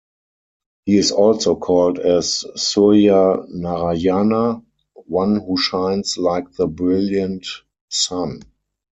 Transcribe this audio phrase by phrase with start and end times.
[0.87, 4.63] He is also called as "Surya Narayana",
[4.95, 7.45] one who shines like the brilliant
[7.87, 8.41] sun.